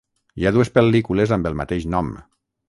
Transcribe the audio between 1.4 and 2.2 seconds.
el mateix nom.